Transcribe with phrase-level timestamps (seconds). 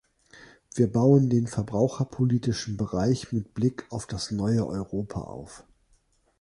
[0.73, 5.63] Wir bauen den verbraucherpolitischen Bereich mit Blick auf das neue Europa auf.